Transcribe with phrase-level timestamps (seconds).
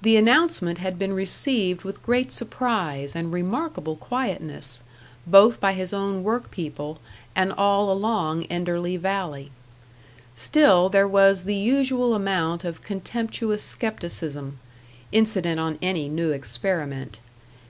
[0.00, 4.84] The announcement had been received with great surprise and remarkable quietness,
[5.26, 7.00] both by his own work people
[7.34, 9.50] and all along Enderley valley.
[10.36, 14.60] Still there was the usual amount of contemptuous scepticism,
[15.10, 17.18] incident on any new experiment.